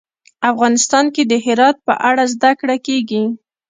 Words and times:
افغانستان 0.51 1.05
کې 1.15 1.23
د 1.31 1.33
هرات 1.45 1.77
په 1.87 1.93
اړه 2.09 2.23
زده 2.33 2.51
کړه 2.59 2.77
کېږي. 2.87 3.23